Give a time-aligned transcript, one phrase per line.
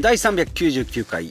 [0.00, 1.30] 第399回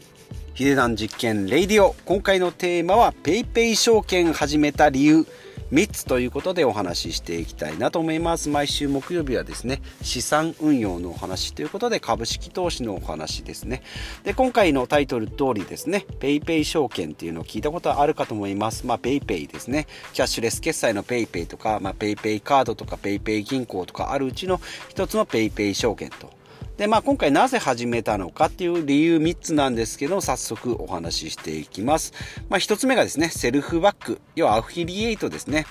[0.53, 1.95] ヒデダン実験レイディオ。
[2.05, 5.25] 今回のテーマは PayPay 証券始めた理由。
[5.71, 8.47] 3つということでお話ししていきたいなと思います。
[8.47, 13.81] 毎週木曜日はですね資産運用のお話ということで株式投資のお話ですね。
[14.23, 18.85] で今回のタイトル通りですね PayPay 証券っていうのを聞いたことあるかと思います。
[18.85, 19.87] まあ PayPay ですね。
[20.13, 26.37] キャッシュレス決済の PayPay とか、まあ、PayPay カードとか PayPay 銀行とかあるうちの一つの PayPay 証券と。
[26.79, 32.13] で、まあ、今回なぜ始めたのかっていう理由3つなんですけど、早速お話ししていきます。
[32.47, 35.65] まあ、1つ目がですね、セルフバック、要はアフィリエイトですね。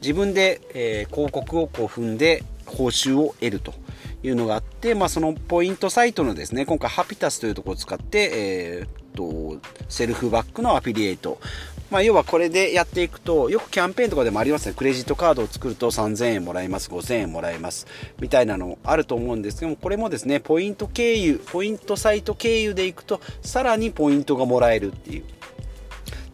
[0.00, 3.72] 自分で、えー、広告をこう踏んで報酬を得ると
[4.24, 11.38] いうのがあって、まあ、そのポイントサイトのですね、今回ハピタスというところを使って、えー、と、セルフバックのアフィリエイト、
[11.90, 14.74] まあ、要はこれでやっていくと、よくキャンペーンとかでもありますね。
[14.76, 17.86] クレジットカードを作ると3000円もらえます、5000円もらえます、
[18.20, 25.24] みたいなのあると思うんですけども、これもですね、ポイント経由、ポイントサイト経由でいくと、さらにポイントがもらえるっていう。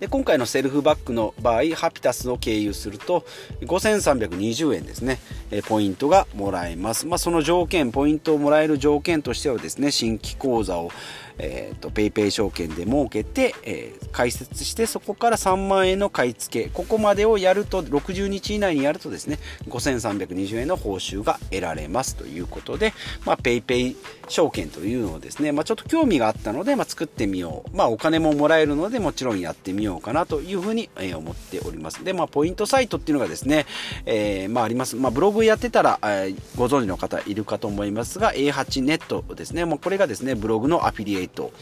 [0.00, 3.24] で今回のセルフバックの場合ハピタスを経由すると
[3.62, 5.18] 5320円ですね。
[5.50, 10.90] えポイントがもらえます、まあ、その条件ポイントをもらえる条件としてはですね新規口座を
[11.38, 16.70] えーと、と PayPay 証券で設けて、えー、開設してそこから3万円の買い付け。
[16.70, 22.14] ここまでをやると60日以内にやるとですね5320円の報酬が得られます。
[22.16, 22.92] ということで、
[23.24, 23.96] PayPay
[24.28, 29.83] 証券というのをですね、まあ、ちょっと興味があったので、まあ、作ってみよう、まあ、お金ももらえるのでもちろんやってみよう。
[29.84, 32.04] ようかなというふうに、え、思っております。
[32.04, 33.66] で、まあ、ポイントサイトっていうのがですね、
[34.06, 39.64] えー、まあ、あります、まあ、ブログやってたら、え、ご存知の方いるかと思いますが A8 ネットですね。
[39.64, 41.52] もうこれがですねブログのアフィリエイト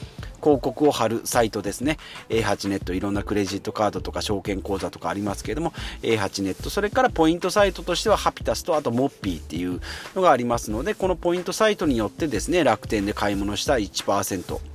[0.43, 1.99] 広告を貼るサイトですね。
[2.29, 9.81] A8 ネットいろんなクレジットカードとか証券口座とかありますけれども A8 ネットそれからポイントサイトとしてはハピタスとあとモッピーっていう
[10.15, 14.72] のがありますのでこのポイントサイトによってですね楽天で買い物した1%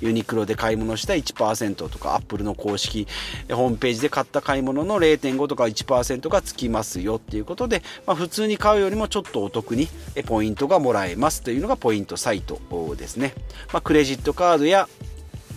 [0.00, 3.06] ユニクロで買い物した1%とか、アップルの公式
[3.50, 9.88] ホームページで買った買い物の0.5とか1%がつきますよっていうことで、まあ、普通に買うよりもちょっとお得に
[10.26, 12.60] ポイントがもらえますというのがポイントサイト
[12.96, 13.34] ですね。
[13.72, 14.88] まあ、クレジットカードや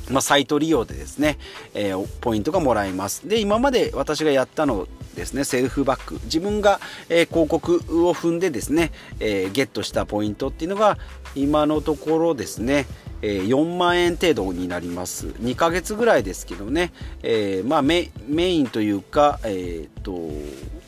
[0.09, 1.37] まあ、サイト利用でですね、
[1.73, 3.27] えー、ポイントがもらえます。
[3.27, 6.15] で、今まで私がやったのですね、セルフバック。
[6.23, 6.79] 自分が、
[7.09, 7.75] えー、広告
[8.07, 10.97] を踏んでですね、えー、ゲットしたポイントっていうのが、
[11.35, 12.87] 今のところですね、
[13.21, 15.27] え、4万円程度になります。
[15.27, 16.91] 2ヶ月ぐらいですけどね、
[17.23, 20.11] えー、まあメ、インというか、えーと、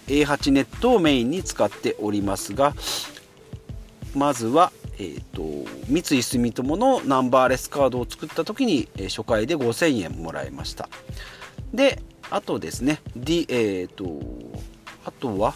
[0.07, 2.73] A8 ネットをメインに使っておりますが
[4.13, 10.89] まずは、えーと、三井住友のナンバーレスカードを作った時に、え、初回で5000円もらいました。
[11.73, 14.21] であとですね、D えーと
[15.05, 15.55] あとは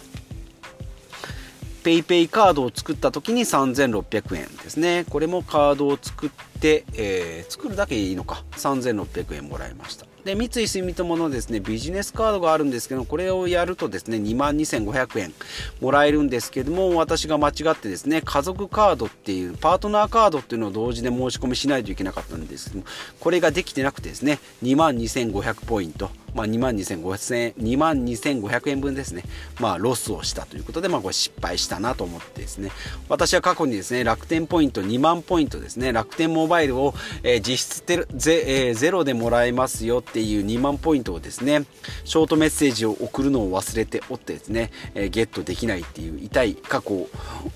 [1.84, 5.04] PayPay カードを作った時に3600円ですね。
[5.08, 8.44] これもカードを作って、えー、作るだけいいのか。
[8.52, 10.06] 3600円もらいました。
[10.24, 15.32] で、三井住友のですね、ビジネスカードがあるんですけど、これをやるとですね、2万2500円
[15.80, 22.86] もらえるんですけども、私が間違ってですね、家族カードっていう、パートナーカードっていうのを同時で申し込みしないといけなかったんですけども、
[23.20, 26.10] これができてなくてですね、2万2500ポイント。
[26.36, 29.24] まあ、2万2500円、2万2500円分ですね、
[29.58, 32.70] まあ、ロスをしたということで、まあ、これ失敗したなと思ってですね、
[33.08, 41.64] 私は過去にですね、楽天ポイント2万ポイントですね、楽天モバイルを、えー、実質ゼ,、えー、ゼロでもらえますよっていう2万ポイントをですね、
[42.04, 47.08] ショートメッセージを送るのを忘れておってですね、えー、ゲットできないっていう痛い過去、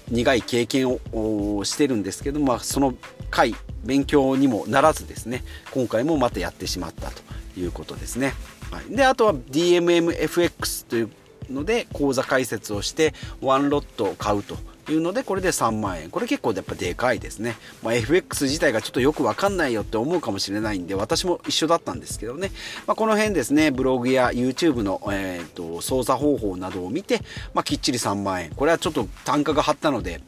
[0.09, 2.95] 苦い経験をしてるんですけど、まあ、その
[3.31, 3.55] 回、
[3.85, 7.23] 勉強にもならずですね、今回もまたやってしまったと
[7.59, 8.33] いうことですね。
[8.71, 11.11] はい、であとは DMMFX という
[11.51, 14.57] ので口座開設をしてワンロットを買うと
[14.91, 16.11] いうのでこれで3万円。
[16.11, 22.51] これ結構やっぱでかいですね、まあ、FX 自体がちょっとよくわかんないよって思うかもしれないんで私も一緒だったんですけどね、
[22.87, 27.21] まあ、この辺ですねブログや YouTube の、えーと、操作方法などを見て、
[27.55, 28.51] まあ、きっちり3万円。
[28.51, 30.21] これはちょっと単価が張ったので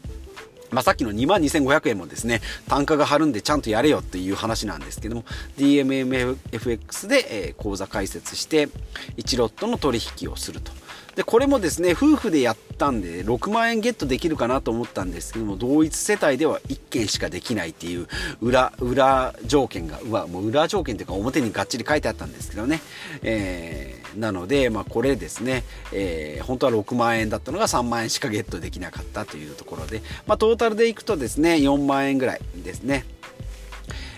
[0.73, 5.25] まあ、さっきの22,500円もですね、単価が張るんでちゃんとやれよっていう話なんですけども、
[5.59, 8.69] DMMFX で、え、口座開設して、
[9.17, 10.73] 1ロットの取引をすると。
[11.15, 18.09] でこれもですね夫婦でやったんで6万円ゲットできるかなと思ったんですけども同一世帯では1件しかできないっていう
[18.41, 22.81] 裏裏条件がうわもう裏条件というか表にがっちり書いてあったんですけどね、
[23.23, 33.05] えー、なので、まあ、これですね、えー、本当は6万円だったのが3万円しかゲットできなかったというところで、まあ、トータルでいくとですね4万円ぐらいですね。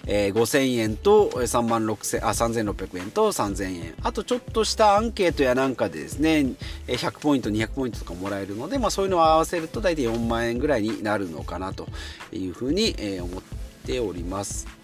[0.07, 3.95] えー、5000円と3万6000あ3600円と3000円。
[4.03, 6.53] あとちょっとしたアンケートやなんかでですね
[6.87, 11.89] 100ポイント200ポイントとかもらえるので、まあ、そういうのを合わせると大体4万円ぐらいになるのかなと
[12.33, 13.43] いうふうに、え、思っ
[13.87, 14.84] ております。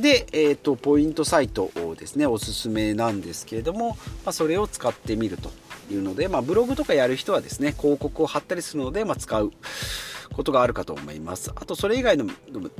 [0.00, 5.50] で、えーと、ポイントサイトをですねおすすめなんですけれども、まあ、それを使ってみると
[5.90, 9.52] いうので、まあ、ブログとかやる人はですね広告を貼ったりするので、まあ、使う
[10.32, 11.52] ことがあるかと思います。
[11.54, 12.26] あとそれ以外の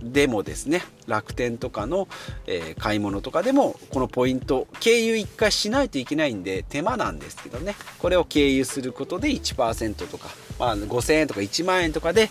[0.03, 2.09] でもですね楽天とかの、
[2.47, 10.29] えー、買い物とかでもこのポイント経由1回しないといけないんで手間なんですけどねこれを経由することで1%とか、
[10.59, 12.29] まあ、5000円とか1万円とかで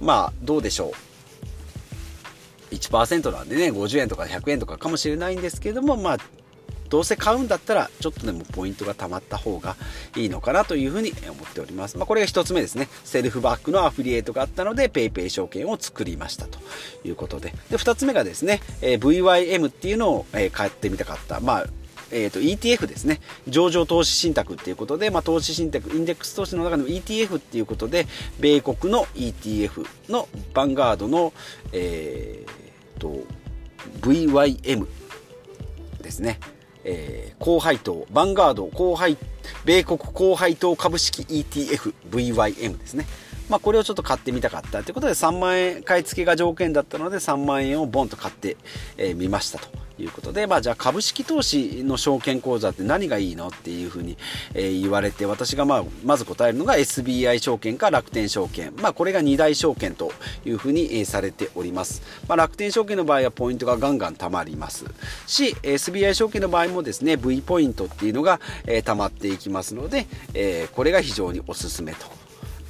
[0.00, 1.11] まあどうでしょう
[2.72, 6.18] 1%なんでね50円とか100円とかかもしれないんですけどもまあ
[6.92, 9.76] どうせ買うんだったらちょっとでもポイントが貯まった方が
[10.14, 11.96] いいのかなというふうに思っております。
[11.96, 12.86] まあ、これが1つ目ですね。
[13.02, 16.58] セルフバックのアフィリエイトがあったので PayPay 証券を作りましたと
[17.02, 17.54] いうことで。
[17.70, 21.40] で、2つ目がですね、えー、VYM っていうのを、えー、買ってみたかった。
[21.40, 21.66] まあ
[22.14, 28.06] えーと、ETF ですね上場投資信託っていうことで、まあ、投資信託インデックス投資の中の ETF っていうことで
[28.38, 31.32] 米国の ETF のヴァンガードの、
[31.72, 32.61] えー
[33.02, 33.26] と
[34.00, 34.86] VYM
[36.00, 36.38] ですね
[36.84, 39.16] えー、高配当、バンガード、高配、
[39.64, 43.06] 米国高配当株式 ETF、VYM ですね。
[43.52, 48.56] まあ、これをちょっと買ってみたかったということで、3万円買い付けが条件だったので、3万円をボンと買って
[48.96, 49.68] み、えー、ましたと。
[49.98, 54.16] いうことで、まあ、じゃあ株式投資の証券口座って何がいいのっていうふうに、
[54.54, 60.10] えー、言われて私がまあまず答えるのが SBI 証券か楽天証券、まあ、これが2大証券と
[60.44, 64.86] いうふうに、えー、されております、まあ、楽天証券の場合はポイントがガンガン貯まります。
[65.26, 72.21] し SBI 証券の場合もですね V ポイントっていうのが、えー、貯まっていきますので、えー、これが非常におすすめと。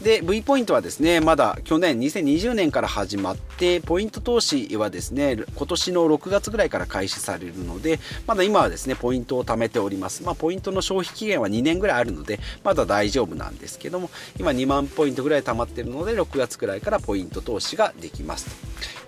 [0.02, 10.24] で V ポイントはですねまだ去年2020年から始まってポイント投資はですね今年の6月ぐらいから開始されるのでまだ今はですねポイントを貯めております。
[10.24, 18.50] まあ、ポイントの消費期限は2年ぐらいあるのでまだ大丈夫なんですけども今2万ポイントぐらい貯まってるので6月くらいからポイント投資ができます。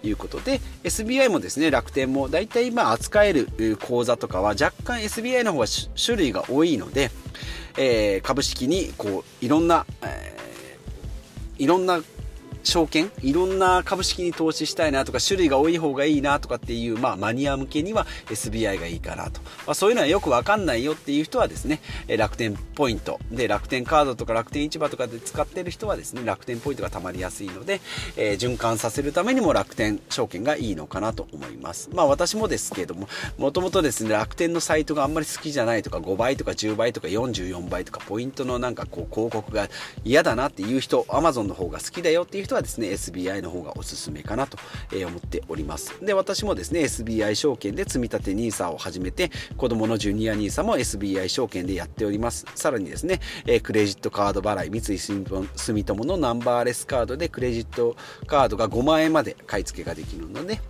[0.01, 3.49] ということで SBI もですね楽天も大体今扱える
[3.81, 5.67] 口座とかは若干 SBI の方が
[5.97, 7.11] 種類が多いので、
[7.77, 10.34] えー、株式にこういろんな、えー
[11.59, 12.03] いろんな
[12.65, 13.11] 証券？
[13.23, 23.21] いろんな株式に投資したいなとか種類が多い方がいいなとかっていう、まあ、マニア向けには SBI がいいかなと、まあ、そういうのはよくわかんないよっていう人はですね楽天ポイント。
[23.31, 27.81] で楽天カードとか楽天市場とかで使ってる人はですね楽天ポイントがたまりやすいので、
[28.17, 31.91] えー、循環させるためにも楽天証券がいいのかなと思います。
[31.93, 33.09] まあ私もですけれども
[33.39, 39.69] もともとですね楽天のサイトがあんまり好きじゃないとか5倍とか10倍とか44倍とかポイントのなんかこう広告が
[40.05, 44.57] 嫌だなっていう人 Amazon の方が好きだよっていう人はですね SBI の方がおすすめかなと
[44.93, 45.95] 思っております。
[46.05, 52.47] で私もですね SBI 証券で積立 NISA を始めて子供のジュニア NISA も SBI 証券でやっております。
[52.55, 53.21] さらにですね
[53.63, 57.97] クレジットカード払い三井住友のナンバーレスカードでクレジット
[58.27, 60.61] カードが5万円まで買い付けができるので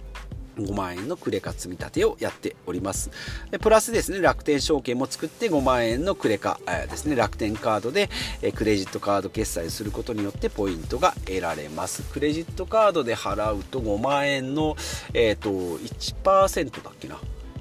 [0.57, 3.11] 5万円のクレカ積み立てをやっております。
[3.51, 8.11] でプラスですね楽天証券も作って5万円のクレカ、えー、ですね楽天カードで、
[8.43, 12.03] え、クレジットカード決済することによってポイントが得られます。
[12.03, 14.77] クレジットカードで払うと5万円の、
[15.13, 17.19] えー、と1%だっけな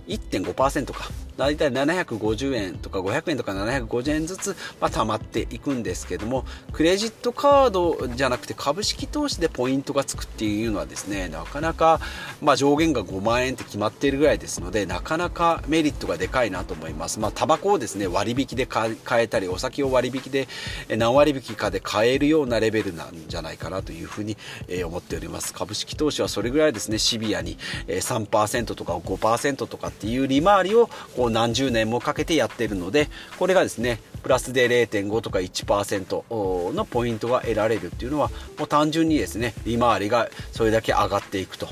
[0.08, 1.10] ？1.5%か。
[1.38, 12.00] 大体750円とか500円とか750円ずつ、まあ、貯まっていくんですけどもクレジットカードじゃなくて株式投資でポイントがつくっていうのはですねなかなか、
[12.42, 17.20] まあ、上限が5万円って決まっているぐらいですのでなかなかメリットがでかいなと思います。
[17.20, 20.48] まあタバコをですね割引で買えたりお酒を割引で
[20.90, 24.38] 何割引かで買えるようなレベルなんじゃないかなというふうに
[24.86, 25.54] 思っております。
[25.54, 41.68] 株式投資はそれぐらいですねシビアに3%とか5%とかっていう利回りをこう何十年もかけてやっているのでこれがですねプラスで0.5とか1%のポイントが得られるっていうのはもう単純にですね利回りがそれだけ上がっていくと。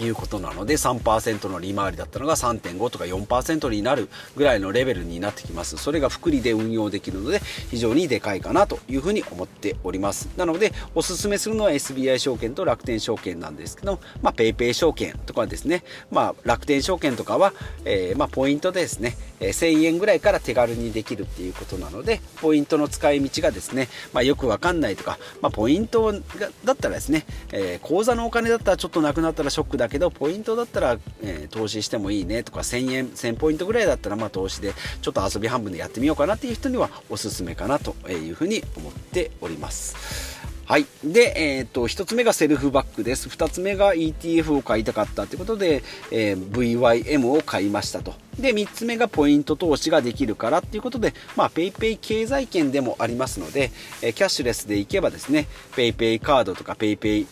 [0.00, 5.76] いうことなので3%の利回りだったのが3.5とか4%になるぐらいのレベルになってきます。
[5.76, 10.28] それが複利で運用できるので非常にでかいかなというふうに思っております。
[10.36, 15.84] なのでおすすめするのは SBI 証券と楽天証券なんですけどま PayPay 証券とかですね。
[16.10, 17.52] まあ楽天証券とかは、
[17.84, 19.16] えー、まあポイントでですね
[19.48, 26.18] 1000円ぐらいから手軽にできるっていうことなのでポイントの使い道がですね、まあ、よくわかんないとか、まあ、ポイントだ
[26.72, 40.41] ったらですね、えー、口座のお金だったらちょっとなくなったらショックだけどポイントだったら、えー、投資してもいいねとか1000円1000ポイントぐらいだったらまあ投資でちょっと遊び半分でやってみようかなっていう人にはおすすめかなというふうに思っております。
[40.72, 40.86] はい。
[41.04, 43.28] で、えっ、ー、と、一つ目がセルフバックです。
[43.28, 48.14] 二つ目が ETF を買いたかったということで、えー、VYM を買いましたと。
[48.38, 57.26] で、三つ目がポイント投資ができるからっていうことで、ま、PayPay 経済圏でもありますので、え、キャッシュレスでいけばですね、PayPay カードとか PayPay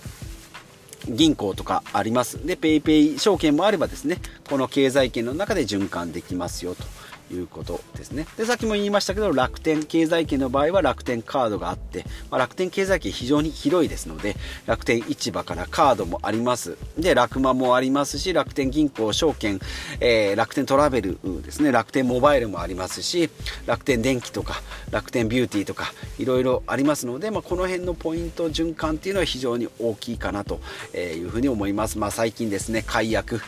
[1.08, 2.46] 銀行とかあります。
[2.46, 4.18] で、PayPay 証券もあればですね、
[4.50, 6.84] この経済圏の中で循環できますよと。
[7.30, 8.26] いうことですね。
[8.36, 16.76] で、さっきも言いましたけど、楽天経済圏の場合は楽天カードがあって、まあ、楽天経済圏非常に広いですので、楽天市場からカードもあります。
[16.98, 19.60] で、楽間もありますし、楽天銀行、証券、
[20.00, 23.30] えー、楽天トラベルですね、楽天モバイルもありますし、
[23.66, 30.60] 楽天電気とか、楽天ビューティーとか、いろいろありますので、まあ、この辺のポイント循環っていうのは非常に大きいかなと
[30.94, 31.98] いうふうに思います。
[31.98, 33.40] まあ、最近ですね、解約、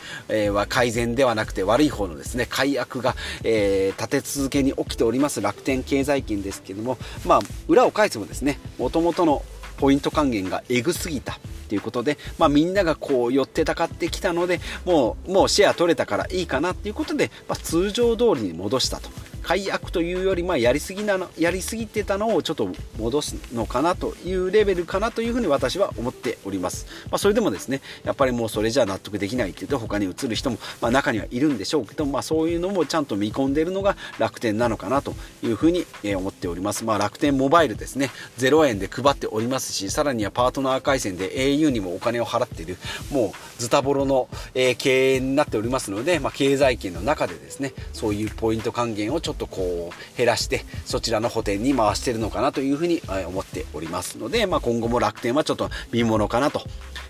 [0.53, 9.43] は改善ではなくて悪い方のですね、解約が、えーえー、立て続けに起きております楽天経済圏ですけども、まあ、裏を返せばですね、もともとの
[9.77, 11.39] ポイント還元がえぐすぎた。
[11.69, 19.09] ということで、まあ、みんながこう寄ってたかってきたのでもうもうシェア取れたからいいかなということで、まあ、通常通りに戻したと
[19.43, 35.85] 解約というより、まあ、やりすぎなのやりすぎてたのをちょっと戻すのかなというレベルかなというふうに私は思っております、まあ、それでもですねやっぱりもうそれじゃ納得できないっていうと他に移る人も、まあ、中にはいるんでしょうけど、まあ、そういうのもちゃんと見込んでいるのが楽天なのかなというふうに
[36.15, 42.77] 思っております、まあ、楽天モバイルですね0円で配っておりますしさらにはパートナー回線で au にもお金を払っている
[43.11, 56.61] もうズタボロの、え経営になっておりますので、まあ、経済圏の中でですねそういうポイント還元をちょっとょっとこう減らしてそちらの補填に回してるのかなというふうに思っておりますので、まあ、今後も楽天はちょっと見ものかなと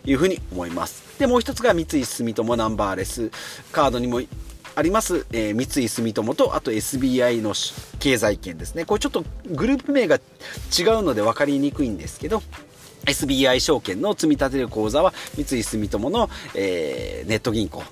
[0.05, 1.19] いうふうに思います。
[1.19, 3.31] でもう一つが三井住友ナンバーレス。
[3.71, 4.21] カードにも
[4.75, 7.53] あります、えー、三井住友とあと SBI の
[7.99, 8.85] 経済圏ですね。
[8.85, 10.21] これちょっとグループ名が違う
[11.03, 12.41] ので分かりにくいんですけど
[13.05, 17.83] SBI 証券の積み立てる口座は三井住友の、えー、ネット銀行、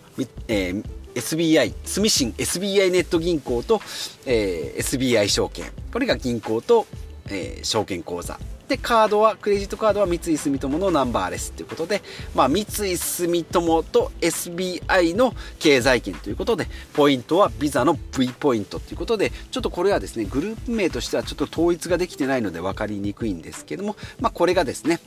[0.48, 0.84] えー、
[1.16, 3.82] SBI、住信 SBI ネット銀行と、
[4.26, 5.72] えー、SBI 証券。
[5.92, 6.88] これが銀行と、
[7.28, 8.40] えー、証券口座。
[8.72, 12.02] で、カードは、クレジットカードは三井住友のナンバーレスということで、
[12.34, 25.02] まあ、三井住友と SBI の経済圏ということで、ポイントはビザの V ポイントということで、ちょっとこれはですね、グループ名としてはちょっと統一ができてないので分かりにくいんですけども、まあ、これがですね、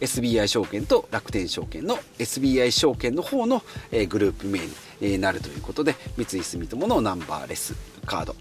[0.00, 4.60] SBI 証券と楽天証券の SBI 証券の方の、え、グループ名
[5.00, 8.36] に、なるということで三井住友のナンバーレスカード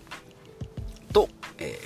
[1.14, 1.30] と、
[1.60, 1.80] え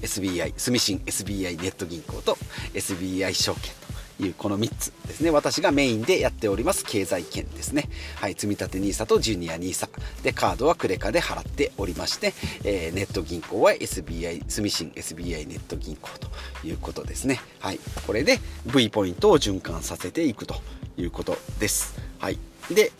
[0.00, 2.36] ー、SBI 住信 SBI ネット銀行と
[2.74, 3.79] SBI 証券。
[4.20, 5.30] いうこの3つですね。
[5.30, 7.88] 私がメインでやっております経済圏ですね。
[8.16, 9.88] はい積立 NISA とジュニア NISA
[10.22, 12.34] でカードはクレカで払っておりまして、
[12.64, 17.40] えー、ネット銀行は SBI 住信 SBI ネット銀行ということですね。
[17.58, 20.56] はいこれで V ポイントを循環させていくと
[20.96, 21.98] いうことです。
[22.18, 22.38] はい
[22.70, 22.92] で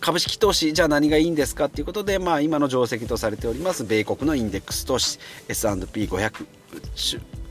[0.00, 5.18] 株式投資じゃあ何がいいんですかということで、まあ、今の定石とされております米国のインデックス投資
[5.48, 6.46] S&P500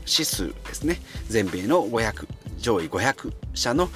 [0.06, 1.00] 指数ですね。
[1.28, 2.26] 全米の500
[2.62, 3.90] 上位500社の、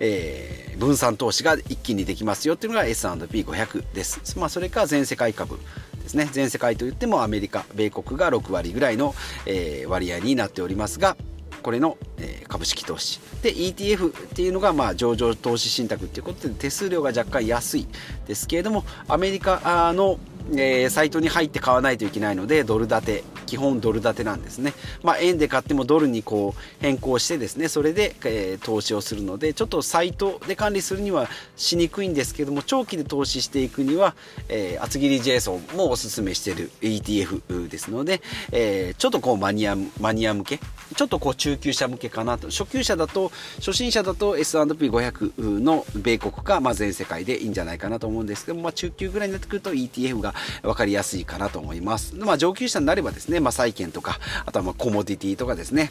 [0.00, 4.38] えー、分散投資が一気にできますよっていうのが S&P500 です。
[4.38, 5.58] まあ、それか全世界株
[6.02, 6.28] ですね。
[6.32, 9.14] 全世界といってもアメリカ、米国が6割ぐらいの、
[9.44, 11.16] えー、割合になっておりますが、
[11.62, 17.86] これの、えー、株式投資で ETF っていうのがまあ上場投資信託っていうことで手数料が若干安い
[18.26, 20.18] ですけれどもアメリカの
[20.50, 24.72] えー、サイトに入って買わないといけないのでドル建て基本ドル建てなんですね、
[25.02, 34.14] まあ、円で買ってもドルにこう変更してですねそれで、えー、投資をするのでちょっとサイトで管理するにはしにくいんですけども長期で投資していくには、
[34.48, 38.20] えー、厚切りジェイソンもおすすめしている ETF ですので、
[38.52, 40.60] えー、ちょっとこうマニアマニア向け
[40.94, 52.14] ちょっとこう中級者向けかなと初級者だと初心者だと S&P500 の米国か、まあ、全世界でいいんじゃないかなと思うんですけども、まあ、中級ぐらいになってくると ETF が分かりやすいかなと思います。
[52.16, 55.90] まあ、上級者になればですね、まあ、債券とか、あとはまあコモディティとかですね、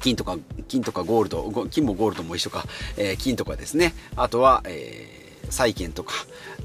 [0.00, 2.64] 金とか、金とかゴールド、金もゴールドも一緒か、
[2.96, 5.19] えー、金とかですね、あとは、えー
[5.50, 6.14] 債券とか、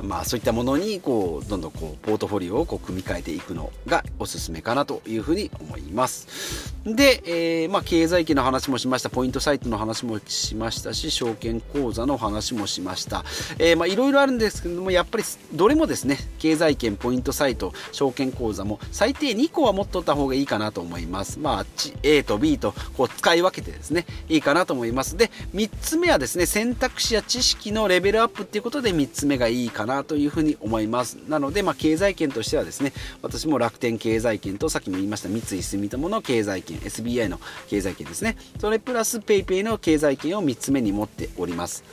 [0.01, 6.75] まあ、そういったものにこうどんどんこうポートフォリオをこう組み替えていくのがおすすめかなというふうに思います。
[6.85, 13.25] で、えー、まあ、経済圏の話もしました、ポイントサイトの話もしましたし、証券口座の話もしました。
[13.57, 15.23] えー、まあ、いろいろあるんですけども、やっぱり
[15.53, 21.39] どれもですね、経済圏、ポイントサイト、証券口座も最低2個は持っとった方がいいかなと思います。
[21.39, 21.65] まあ、
[22.03, 25.17] A と B とこう使い分けてですね、いいかなと思います。
[25.17, 31.17] で、3つ目はですね、選択肢や知識のレベルアップっていうことで3つ目がいいかなというふうに思います。
[31.27, 41.83] なので、まあ、経済圏としてはですね、私も楽天経済圏とさっきも言いました三井住友の経済圏 SBI の経済圏ですねそれプラス PayPay の経済圏を3つ目に持っております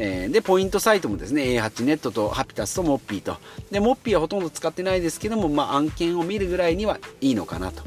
[0.00, 3.36] え、で、ポイントサイトもですね、A8 ネットとハピタスとモッピーと。
[3.72, 7.82] で、モッピーはほとんど使ってないですけども、まあ、案件を見るぐらいにはいいのかなと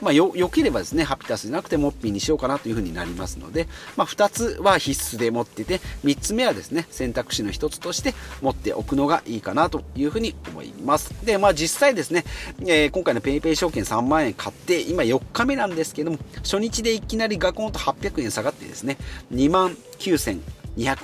[0.00, 11.14] まあ、よ、ければですね、ハピタスじゃなくてモッピーにしようかなというふうになりますので、まあ、2つは必須で持ってて、3つ目はですね、選択肢の1つとして持っておくのがいいかなというふうに思います。
[11.24, 12.24] で、まあ、実際ですね、
[12.60, 18.98] えー、今回の PayPay 証券3万円買って、今4日目なんですけども、初日でいきなりガコンと800円下がってですね、
[19.32, 20.40] 2万9200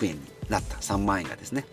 [0.07, 1.65] 円になった3万円がですね、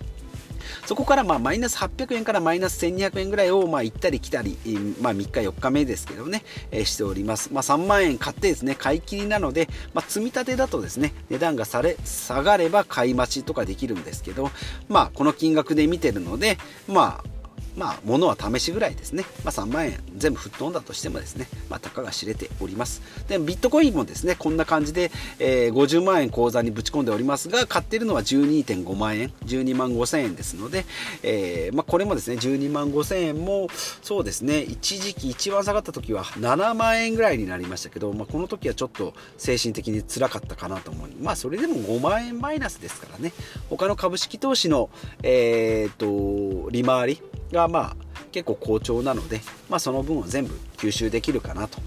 [0.86, 4.58] そこからまあマイナス800円からマイナス1200円ぐらいをまあ行ったり来たり、
[5.02, 14.52] まあ、3日4日目ですけどね、えー、しております、まあ、3万円買ってですね買い切りなので、まあ、積み立てだとですね値段がされ下がれば買い待ちとかできるんですけど
[14.88, 17.39] まあこの金額で見てるのでまあ
[17.78, 19.26] まあ、物は試しぐらいですね。
[19.44, 23.02] まあ、3万円全部吹っ飛んだとしてもですね、まあ、たかが知れております。
[23.28, 30.86] で、ビットコインもですね、こんな感じで、えー、50万円口座にぶち込んでおりますが、買ってるのは12.5万円、12万5千円ですので、
[31.24, 33.68] えー、まあ、これもですね、12万5千円も、
[34.02, 41.10] そうですね、一時期一番下がった時は7万円ぐらいになりましたけど、まあ、この時はちょっと精神的に辛かったかなと思う。
[41.22, 43.34] まあ、それでも5万円マイナスですからね、
[43.70, 44.90] 他の株式投資の、
[45.24, 51.80] えー、と、利回り、がまあ結構好調なので、まあ、その分を全部吸収できるかなと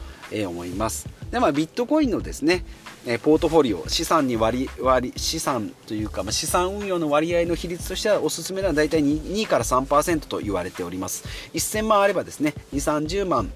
[0.49, 1.09] 思います。
[1.31, 2.65] でまあ、ビットコインのですね、
[3.05, 11.25] えポートフォリオ資産に割割資産というか、まあ、資産運用の割合の比率としてはおすすめなのは大体 2, 2から3%と言われております。
[11.55, 13.51] 1000万あればですね2 3 0万、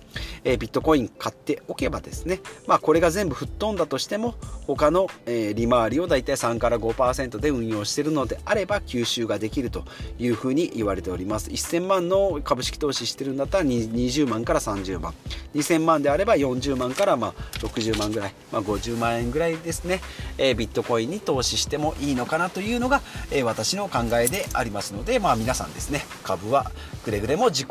[0.45, 4.35] え、ビットコイン買っておけばですね、まあ、これが全部吹っ飛んだとしても
[4.67, 9.85] 他の、え、利回りを大体3から5%で運用しているのであれば吸収ができると
[10.19, 11.51] いうふうに言われております。
[11.51, 15.15] 1000万の株式投資してるんだったら20万から30万。
[15.55, 20.01] 2000万であれば40万からまあ60万ぐらい、まあ、50万円ぐらいぐらいですね、
[20.39, 26.07] え、ビットコインに投資してもいいのかなというのが、え、私の考えでありますので、まあ、皆さんですね。
[26.25, 26.73] 株は
[27.05, 27.69] くれぐれも自己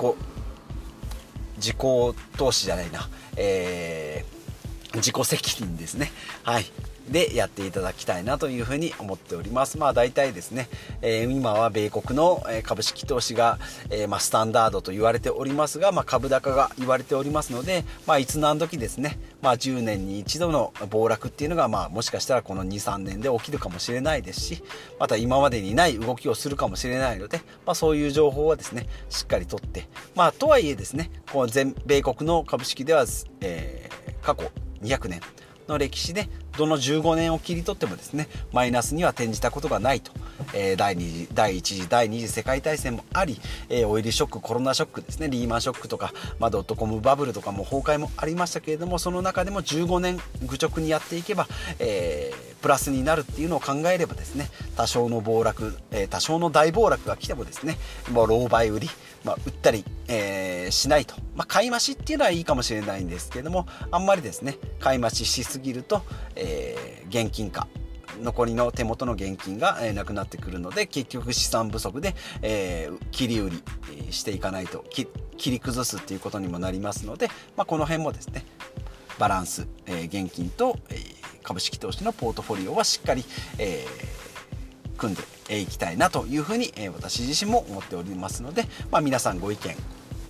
[1.57, 1.77] 自己
[2.37, 6.11] 投資じゃないな、えー、自己責任ですね。
[6.43, 6.65] はい。
[7.09, 9.77] でやっていただきたいなというふうに思っております。
[9.77, 10.67] まあ大体ですね、
[11.01, 24.63] えー、今は米国の株式投資が、えー、まあ、スタンダードと言われておりますが、まあ、株高が言われておりますので、まあ、いつ何時ですね、まあ、10年に一度の暴落っていうのが、まあ、もしかしたらこの2、3年で起きるかもしれないですし、
[24.99, 33.05] また今までにない動きをするかもしれないので、まあ、そういう情報はですね、しっかりとって、まあ、とはいえですね、この全米国の株式では、
[33.41, 34.51] えー、過去
[34.81, 35.21] 200年
[35.67, 40.11] の歴史でどの15年を切り取ってもですねマイナスには転じたことがないと、
[40.53, 43.39] えー、第2次第1次第2次世界大戦もあり、
[43.69, 51.47] えー、オイルショックコロナショックですねリーマンショックとか、まあ、ドットコムバブルとかも崩壊もありましたけれどもその中でも15年愚直にやっていけば、
[51.79, 57.77] えー、プラスになるっていうのを考えればですね多少の暴落、え多少の大暴落が来てもですね
[58.11, 58.89] もう狼狽売り
[59.25, 66.03] まあ、売ったり、えー、しないと、まあ、買い増しっていうのはいいかもしれないんですけどもあんまりですね買い増ししすぎると、
[66.35, 67.67] えー、現金化
[68.21, 73.63] 残りの手元の現金が、え、なくなってくるので結局資産不足で、えー、切り売り、
[74.11, 75.09] していかないと切
[75.51, 78.45] り崩すっていうことにもなりますので、まあ、この辺もですね
[79.19, 80.97] バランス、え、現金と、え
[81.43, 83.25] 株式投資のポートフォリオはしっかり、
[83.57, 83.85] え
[84.97, 89.75] 組んでいきたいなというふうに、え私自身も思っておりますので、まあ、皆さんご意見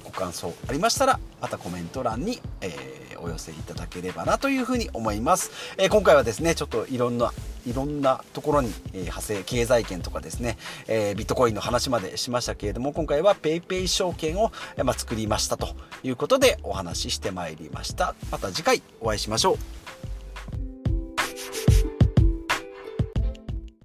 [0.03, 7.31] ご感想ありましたらまたコメント欄に、えー、お寄せいただければなというふうに思います、え、今回はですねちょっといろんな
[7.65, 15.69] いろんなところに、え、派生経済圏とかですね、えー、ビットコインの話までしましたけれども今回は PayPay 証券を、え、まあ、作りましたと
[16.03, 18.15] いうことでお話ししてまいりました。
[18.31, 19.74] また次回お会いしましょう。